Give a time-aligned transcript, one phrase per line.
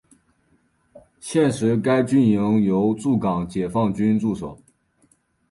[1.19, 4.59] 现时该军营由驻港解放军驻守。